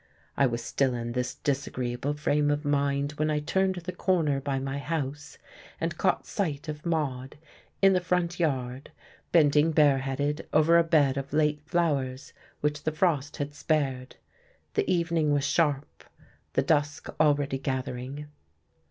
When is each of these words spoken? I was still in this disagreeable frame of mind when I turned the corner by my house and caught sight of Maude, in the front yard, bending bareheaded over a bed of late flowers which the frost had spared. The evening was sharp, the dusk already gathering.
I 0.35 0.47
was 0.47 0.63
still 0.63 0.95
in 0.95 1.11
this 1.11 1.35
disagreeable 1.35 2.15
frame 2.15 2.49
of 2.49 2.65
mind 2.65 3.11
when 3.17 3.29
I 3.29 3.39
turned 3.39 3.75
the 3.75 3.91
corner 3.91 4.41
by 4.41 4.57
my 4.57 4.79
house 4.79 5.37
and 5.79 5.95
caught 5.95 6.25
sight 6.25 6.67
of 6.67 6.83
Maude, 6.87 7.37
in 7.83 7.93
the 7.93 7.99
front 8.01 8.39
yard, 8.39 8.89
bending 9.31 9.71
bareheaded 9.71 10.47
over 10.51 10.79
a 10.79 10.83
bed 10.83 11.17
of 11.17 11.33
late 11.33 11.61
flowers 11.67 12.33
which 12.61 12.81
the 12.81 12.91
frost 12.91 13.37
had 13.37 13.53
spared. 13.53 14.15
The 14.73 14.89
evening 14.91 15.33
was 15.33 15.43
sharp, 15.45 16.03
the 16.53 16.63
dusk 16.63 17.09
already 17.19 17.59
gathering. 17.59 18.25